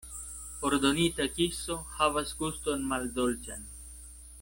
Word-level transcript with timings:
Ordonita 0.69 1.27
kiso 1.35 1.77
havas 1.99 2.35
guston 2.43 2.91
maldolĉan. 2.95 3.69